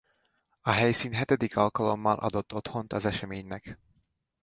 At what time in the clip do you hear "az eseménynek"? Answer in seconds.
2.93-3.79